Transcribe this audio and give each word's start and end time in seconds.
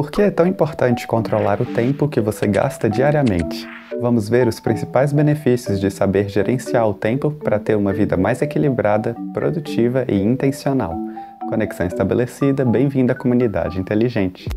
Por 0.00 0.10
que 0.10 0.22
é 0.22 0.30
tão 0.30 0.46
importante 0.46 1.06
controlar 1.06 1.60
o 1.60 1.66
tempo 1.66 2.08
que 2.08 2.22
você 2.22 2.46
gasta 2.46 2.88
diariamente? 2.88 3.68
Vamos 4.00 4.30
ver 4.30 4.48
os 4.48 4.58
principais 4.58 5.12
benefícios 5.12 5.78
de 5.78 5.90
saber 5.90 6.26
gerenciar 6.26 6.88
o 6.88 6.94
tempo 6.94 7.30
para 7.30 7.58
ter 7.58 7.76
uma 7.76 7.92
vida 7.92 8.16
mais 8.16 8.40
equilibrada, 8.40 9.14
produtiva 9.34 10.06
e 10.08 10.18
intencional. 10.18 10.96
Conexão 11.50 11.86
estabelecida, 11.86 12.64
bem-vindo 12.64 13.12
à 13.12 13.14
comunidade 13.14 13.78
inteligente. 13.78 14.48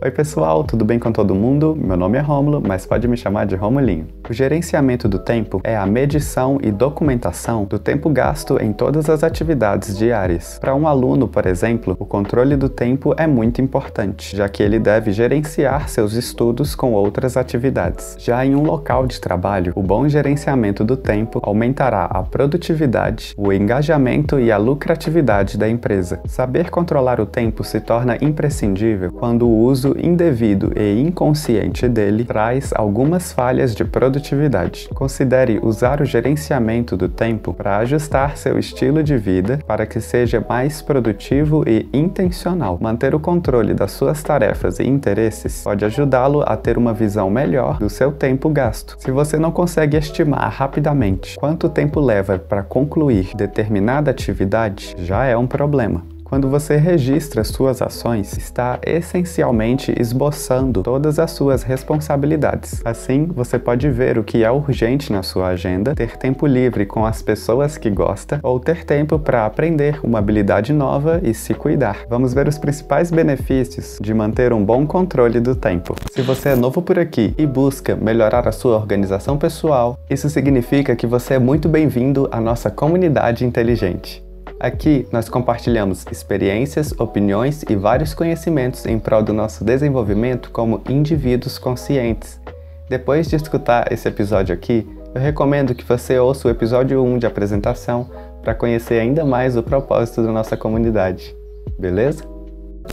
Oi 0.00 0.12
pessoal, 0.12 0.62
tudo 0.62 0.84
bem 0.84 0.96
com 0.96 1.10
todo 1.10 1.34
mundo? 1.34 1.76
Meu 1.76 1.96
nome 1.96 2.18
é 2.18 2.20
Rômulo, 2.20 2.62
mas 2.64 2.86
pode 2.86 3.08
me 3.08 3.16
chamar 3.16 3.46
de 3.46 3.56
Romulinho. 3.56 4.06
O 4.30 4.32
gerenciamento 4.32 5.08
do 5.08 5.18
tempo 5.18 5.60
é 5.64 5.76
a 5.76 5.84
medição 5.84 6.56
e 6.62 6.70
documentação 6.70 7.64
do 7.64 7.80
tempo 7.80 8.08
gasto 8.08 8.62
em 8.62 8.72
todas 8.72 9.10
as 9.10 9.24
atividades 9.24 9.98
diárias. 9.98 10.56
Para 10.60 10.72
um 10.72 10.86
aluno, 10.86 11.26
por 11.26 11.46
exemplo, 11.46 11.96
o 11.98 12.06
controle 12.06 12.54
do 12.54 12.68
tempo 12.68 13.12
é 13.16 13.26
muito 13.26 13.60
importante, 13.60 14.36
já 14.36 14.48
que 14.48 14.62
ele 14.62 14.78
deve 14.78 15.10
gerenciar 15.10 15.88
seus 15.88 16.12
estudos 16.12 16.76
com 16.76 16.92
outras 16.92 17.36
atividades. 17.36 18.14
Já 18.20 18.46
em 18.46 18.54
um 18.54 18.62
local 18.62 19.04
de 19.04 19.20
trabalho, 19.20 19.72
o 19.74 19.82
bom 19.82 20.08
gerenciamento 20.08 20.84
do 20.84 20.96
tempo 20.96 21.40
aumentará 21.42 22.04
a 22.04 22.22
produtividade, 22.22 23.34
o 23.36 23.52
engajamento 23.52 24.38
e 24.38 24.52
a 24.52 24.58
lucratividade 24.58 25.58
da 25.58 25.68
empresa. 25.68 26.20
Saber 26.24 26.70
controlar 26.70 27.18
o 27.18 27.26
tempo 27.26 27.64
se 27.64 27.80
torna 27.80 28.16
imprescindível 28.20 29.10
quando 29.10 29.48
o 29.48 29.58
uso 29.58 29.87
indevido 29.96 30.72
e 30.76 31.00
inconsciente 31.00 31.88
dele 31.88 32.24
traz 32.24 32.72
algumas 32.74 33.32
falhas 33.32 33.74
de 33.74 33.84
produtividade. 33.84 34.88
Considere 34.94 35.60
usar 35.62 36.00
o 36.00 36.04
gerenciamento 36.04 36.96
do 36.96 37.08
tempo 37.08 37.54
para 37.54 37.78
ajustar 37.78 38.36
seu 38.36 38.58
estilo 38.58 39.02
de 39.02 39.16
vida 39.16 39.60
para 39.66 39.86
que 39.86 40.00
seja 40.00 40.44
mais 40.48 40.82
produtivo 40.82 41.62
e 41.66 41.88
intencional. 41.92 42.78
Manter 42.80 43.14
o 43.14 43.20
controle 43.20 43.74
das 43.74 43.92
suas 43.92 44.22
tarefas 44.22 44.78
e 44.78 44.84
interesses 44.84 45.62
pode 45.62 45.84
ajudá-lo 45.84 46.42
a 46.46 46.56
ter 46.56 46.76
uma 46.76 46.92
visão 46.92 47.30
melhor 47.30 47.78
do 47.78 47.88
seu 47.88 48.12
tempo 48.12 48.48
gasto. 48.48 48.96
Se 48.98 49.10
você 49.10 49.38
não 49.38 49.52
consegue 49.52 49.96
estimar 49.96 50.50
rapidamente 50.50 51.36
quanto 51.36 51.68
tempo 51.68 52.00
leva 52.00 52.38
para 52.38 52.62
concluir 52.62 53.30
determinada 53.36 54.10
atividade, 54.10 54.94
já 54.98 55.24
é 55.24 55.36
um 55.36 55.46
problema. 55.46 56.17
Quando 56.28 56.50
você 56.50 56.76
registra 56.76 57.42
suas 57.42 57.80
ações, 57.80 58.36
está 58.36 58.78
essencialmente 58.84 59.94
esboçando 59.98 60.82
todas 60.82 61.18
as 61.18 61.30
suas 61.30 61.62
responsabilidades. 61.62 62.82
Assim, 62.84 63.24
você 63.26 63.58
pode 63.58 63.88
ver 63.88 64.18
o 64.18 64.24
que 64.24 64.44
é 64.44 64.50
urgente 64.50 65.10
na 65.10 65.22
sua 65.22 65.48
agenda, 65.48 65.94
ter 65.94 66.18
tempo 66.18 66.46
livre 66.46 66.84
com 66.84 67.06
as 67.06 67.22
pessoas 67.22 67.78
que 67.78 67.88
gosta 67.88 68.40
ou 68.42 68.60
ter 68.60 68.84
tempo 68.84 69.18
para 69.18 69.46
aprender 69.46 70.00
uma 70.02 70.18
habilidade 70.18 70.70
nova 70.70 71.18
e 71.22 71.32
se 71.32 71.54
cuidar. 71.54 72.04
Vamos 72.10 72.34
ver 72.34 72.46
os 72.46 72.58
principais 72.58 73.10
benefícios 73.10 73.98
de 73.98 74.12
manter 74.12 74.52
um 74.52 74.62
bom 74.62 74.86
controle 74.86 75.40
do 75.40 75.54
tempo. 75.54 75.96
Se 76.12 76.20
você 76.20 76.50
é 76.50 76.56
novo 76.56 76.82
por 76.82 76.98
aqui 76.98 77.34
e 77.38 77.46
busca 77.46 77.96
melhorar 77.96 78.46
a 78.46 78.52
sua 78.52 78.76
organização 78.76 79.38
pessoal, 79.38 79.98
isso 80.10 80.28
significa 80.28 80.94
que 80.94 81.06
você 81.06 81.34
é 81.34 81.38
muito 81.38 81.70
bem-vindo 81.70 82.28
à 82.30 82.38
nossa 82.38 82.70
comunidade 82.70 83.46
inteligente. 83.46 84.27
Aqui 84.60 85.06
nós 85.12 85.28
compartilhamos 85.28 86.04
experiências, 86.10 86.92
opiniões 86.98 87.62
e 87.68 87.76
vários 87.76 88.12
conhecimentos 88.12 88.84
em 88.86 88.98
prol 88.98 89.22
do 89.22 89.32
nosso 89.32 89.64
desenvolvimento 89.64 90.50
como 90.50 90.82
indivíduos 90.88 91.58
conscientes. 91.58 92.40
Depois 92.88 93.28
de 93.28 93.36
escutar 93.36 93.92
esse 93.92 94.08
episódio 94.08 94.52
aqui, 94.52 94.84
eu 95.14 95.20
recomendo 95.20 95.74
que 95.74 95.84
você 95.84 96.18
ouça 96.18 96.48
o 96.48 96.50
episódio 96.50 97.00
1 97.02 97.18
de 97.18 97.26
apresentação 97.26 98.10
para 98.42 98.54
conhecer 98.54 98.98
ainda 98.98 99.24
mais 99.24 99.56
o 99.56 99.62
propósito 99.62 100.24
da 100.24 100.32
nossa 100.32 100.56
comunidade. 100.56 101.36
Beleza? 101.78 102.37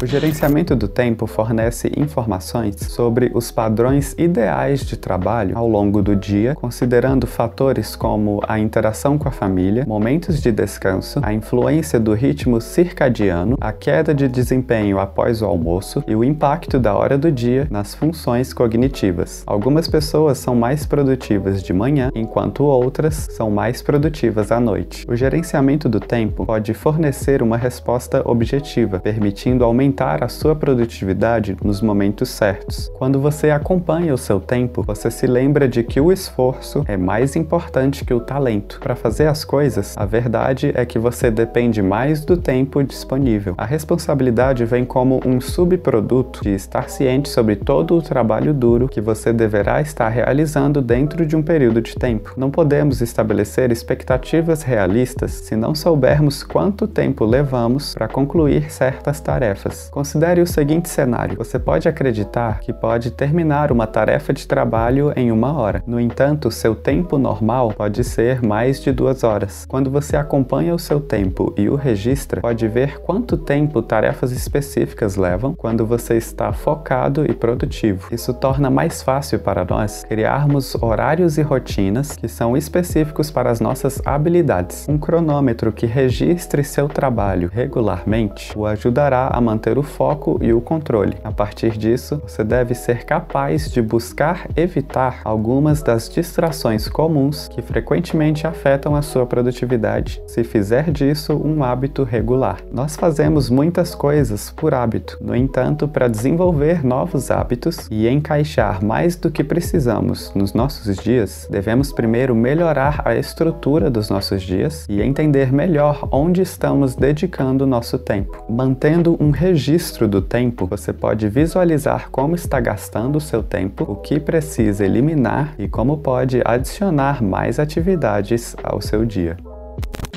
O 0.00 0.06
gerenciamento 0.06 0.76
do 0.76 0.86
tempo 0.86 1.26
fornece 1.26 1.90
informações 1.96 2.76
sobre 2.88 3.32
os 3.34 3.50
padrões 3.50 4.14
ideais 4.16 4.86
de 4.86 4.96
trabalho 4.96 5.58
ao 5.58 5.66
longo 5.66 6.00
do 6.00 6.14
dia, 6.14 6.54
considerando 6.54 7.26
fatores 7.26 7.96
como 7.96 8.40
a 8.46 8.60
interação 8.60 9.18
com 9.18 9.26
a 9.26 9.32
família, 9.32 9.84
momentos 9.88 10.40
de 10.40 10.52
descanso, 10.52 11.18
a 11.20 11.32
influência 11.32 11.98
do 11.98 12.14
ritmo 12.14 12.60
circadiano, 12.60 13.56
a 13.60 13.72
queda 13.72 14.14
de 14.14 14.28
desempenho 14.28 15.00
após 15.00 15.42
o 15.42 15.46
almoço 15.46 16.04
e 16.06 16.14
o 16.14 16.22
impacto 16.22 16.78
da 16.78 16.94
hora 16.94 17.18
do 17.18 17.32
dia 17.32 17.66
nas 17.68 17.92
funções 17.92 18.52
cognitivas. 18.52 19.42
Algumas 19.46 19.88
pessoas 19.88 20.38
são 20.38 20.54
mais 20.54 20.86
produtivas 20.86 21.60
de 21.60 21.72
manhã, 21.72 22.10
enquanto 22.14 22.62
outras 22.62 23.26
são 23.30 23.50
mais 23.50 23.82
produtivas 23.82 24.52
à 24.52 24.60
noite. 24.60 25.04
O 25.08 25.16
gerenciamento 25.16 25.88
do 25.88 25.98
tempo 25.98 26.46
pode 26.46 26.72
fornecer 26.72 27.42
uma 27.42 27.56
resposta 27.56 28.22
objetiva, 28.24 29.00
permitindo 29.00 29.64
aumentar 29.64 29.77
aumentar 29.78 30.24
a 30.24 30.28
sua 30.28 30.56
produtividade 30.56 31.56
nos 31.62 31.80
momentos 31.80 32.30
certos. 32.30 32.90
Quando 32.94 33.20
você 33.20 33.50
acompanha 33.50 34.12
o 34.12 34.18
seu 34.18 34.40
tempo, 34.40 34.82
você 34.82 35.08
se 35.08 35.24
lembra 35.24 35.68
de 35.68 35.84
que 35.84 36.00
o 36.00 36.10
esforço 36.10 36.84
é 36.88 36.96
mais 36.96 37.36
importante 37.36 38.04
que 38.04 38.12
o 38.12 38.18
talento. 38.18 38.80
Para 38.80 38.96
fazer 38.96 39.28
as 39.28 39.44
coisas, 39.44 39.94
a 39.96 40.04
verdade 40.04 40.72
é 40.74 40.84
que 40.84 40.98
você 40.98 41.30
depende 41.30 41.80
mais 41.80 42.24
do 42.24 42.36
tempo 42.36 42.82
disponível. 42.82 43.54
A 43.56 43.64
responsabilidade 43.64 44.64
vem 44.64 44.84
como 44.84 45.20
um 45.24 45.40
subproduto 45.40 46.42
de 46.42 46.50
estar 46.50 46.90
ciente 46.90 47.28
sobre 47.28 47.54
todo 47.54 47.96
o 47.96 48.02
trabalho 48.02 48.52
duro 48.52 48.88
que 48.88 49.00
você 49.00 49.32
deverá 49.32 49.80
estar 49.80 50.08
realizando 50.08 50.82
dentro 50.82 51.24
de 51.24 51.36
um 51.36 51.42
período 51.42 51.80
de 51.80 51.94
tempo. 51.94 52.32
Não 52.36 52.50
podemos 52.50 53.00
estabelecer 53.00 53.70
expectativas 53.70 54.64
realistas 54.64 55.30
se 55.30 55.54
não 55.54 55.72
soubermos 55.72 56.42
quanto 56.42 56.88
tempo 56.88 57.24
levamos 57.24 57.94
para 57.94 58.08
concluir 58.08 58.72
certas 58.72 59.20
tarefas 59.20 59.57
tarefas. 59.58 59.88
Considere 59.90 60.40
o 60.40 60.46
seguinte 60.46 60.88
cenário: 60.88 61.36
você 61.36 61.58
pode 61.58 61.88
acreditar 61.88 62.60
que 62.60 62.72
pode 62.72 63.10
terminar 63.10 63.72
uma 63.72 63.86
tarefa 63.86 64.32
de 64.32 64.46
trabalho 64.46 65.12
em 65.16 65.30
uma 65.30 65.52
hora. 65.52 65.82
No 65.86 66.00
entanto, 66.00 66.50
seu 66.50 66.74
tempo 66.74 67.18
normal 67.18 67.72
pode 67.76 68.04
ser 68.04 68.42
mais 68.42 68.80
de 68.80 68.92
duas 68.92 69.24
horas. 69.24 69.66
Quando 69.68 69.90
você 69.90 70.16
acompanha 70.16 70.74
o 70.74 70.78
seu 70.78 71.00
tempo 71.00 71.52
e 71.56 71.68
o 71.68 71.74
registra, 71.74 72.40
pode 72.40 72.66
ver 72.68 73.00
quanto 73.00 73.36
tempo 73.36 73.82
tarefas 73.82 74.30
específicas 74.30 75.16
levam 75.16 75.54
quando 75.54 75.84
você 75.84 76.16
está 76.16 76.52
focado 76.52 77.24
e 77.28 77.34
produtivo. 77.34 78.08
Isso 78.12 78.32
torna 78.32 78.70
mais 78.70 79.02
fácil 79.02 79.38
para 79.38 79.64
nós 79.64 80.04
criarmos 80.04 80.74
horários 80.80 81.38
e 81.38 81.42
rotinas 81.42 82.12
que 82.12 82.28
são 82.28 82.56
específicos 82.56 83.30
para 83.30 83.50
as 83.50 83.60
nossas 83.60 84.00
habilidades. 84.04 84.86
Um 84.88 84.98
cronômetro 84.98 85.72
que 85.72 85.86
registre 85.86 86.62
seu 86.62 86.88
trabalho 86.88 87.50
regularmente 87.52 88.56
o 88.56 88.66
ajudará 88.66 89.28
a 89.32 89.40
manter 89.48 89.78
o 89.78 89.82
foco 89.82 90.38
e 90.42 90.52
o 90.52 90.60
controle. 90.60 91.16
A 91.24 91.32
partir 91.32 91.78
disso, 91.78 92.20
você 92.26 92.44
deve 92.44 92.74
ser 92.74 93.04
capaz 93.04 93.70
de 93.70 93.80
buscar 93.80 94.46
evitar 94.54 95.22
algumas 95.24 95.82
das 95.82 96.06
distrações 96.08 96.86
comuns 96.86 97.48
que 97.48 97.62
frequentemente 97.62 98.46
afetam 98.46 98.94
a 98.94 99.00
sua 99.00 99.24
produtividade, 99.24 100.20
se 100.26 100.44
fizer 100.44 100.90
disso 100.90 101.34
um 101.34 101.64
hábito 101.64 102.04
regular. 102.04 102.58
Nós 102.70 102.94
fazemos 102.94 103.48
muitas 103.48 103.94
coisas 103.94 104.50
por 104.50 104.74
hábito, 104.74 105.16
no 105.20 105.34
entanto, 105.34 105.88
para 105.88 106.08
desenvolver 106.08 106.84
novos 106.84 107.30
hábitos 107.30 107.88
e 107.90 108.06
encaixar 108.06 108.84
mais 108.84 109.16
do 109.16 109.30
que 109.30 109.42
precisamos 109.42 110.30
nos 110.34 110.52
nossos 110.52 110.96
dias, 110.96 111.48
devemos 111.50 111.90
primeiro 111.92 112.34
melhorar 112.34 113.00
a 113.04 113.14
estrutura 113.14 113.90
dos 113.90 114.10
nossos 114.10 114.42
dias 114.42 114.84
e 114.88 115.00
entender 115.00 115.52
melhor 115.52 116.06
onde 116.10 116.42
estamos 116.42 116.94
dedicando 116.94 117.66
nosso 117.66 117.98
tempo. 117.98 118.44
Mantendo 118.48 119.16
um 119.20 119.30
registro 119.38 120.08
do 120.08 120.20
tempo, 120.20 120.66
você 120.66 120.92
pode 120.92 121.28
visualizar 121.28 122.10
como 122.10 122.34
está 122.34 122.58
gastando 122.58 123.16
o 123.16 123.20
seu 123.20 123.40
tempo, 123.40 123.84
o 123.84 123.94
que 123.94 124.18
precisa 124.18 124.84
eliminar 124.84 125.54
e 125.56 125.68
como 125.68 125.98
pode 125.98 126.42
adicionar 126.44 127.22
mais 127.22 127.60
atividades 127.60 128.56
ao 128.64 128.80
seu 128.80 129.06
dia. 129.06 129.36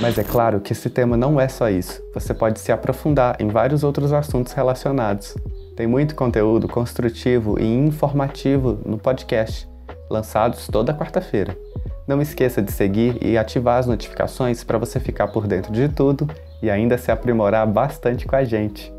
Mas 0.00 0.16
é 0.18 0.22
claro 0.22 0.60
que 0.60 0.72
esse 0.72 0.88
tema 0.88 1.16
não 1.16 1.40
é 1.40 1.48
só 1.48 1.68
isso. 1.68 2.00
Você 2.14 2.32
pode 2.32 2.60
se 2.60 2.70
aprofundar 2.70 3.36
em 3.40 3.48
vários 3.48 3.82
outros 3.82 4.12
assuntos 4.12 4.52
relacionados. 4.52 5.36
Tem 5.74 5.84
muito 5.84 6.14
conteúdo 6.14 6.68
construtivo 6.68 7.58
e 7.58 7.66
informativo 7.66 8.78
no 8.86 8.98
podcast, 8.98 9.68
lançados 10.08 10.68
toda 10.68 10.94
quarta-feira. 10.94 11.58
Não 12.06 12.22
esqueça 12.22 12.62
de 12.62 12.70
seguir 12.70 13.18
e 13.20 13.36
ativar 13.36 13.80
as 13.80 13.86
notificações 13.88 14.62
para 14.62 14.78
você 14.78 15.00
ficar 15.00 15.26
por 15.26 15.48
dentro 15.48 15.72
de 15.72 15.88
tudo 15.88 16.30
e 16.62 16.70
ainda 16.70 16.96
se 16.96 17.10
aprimorar 17.10 17.66
bastante 17.66 18.24
com 18.24 18.36
a 18.36 18.44
gente. 18.44 18.96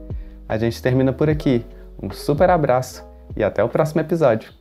A 0.49 0.57
gente 0.57 0.81
termina 0.81 1.13
por 1.13 1.29
aqui. 1.29 1.63
Um 2.01 2.09
super 2.09 2.49
abraço 2.49 3.07
e 3.37 3.43
até 3.43 3.63
o 3.63 3.69
próximo 3.69 4.01
episódio. 4.01 4.58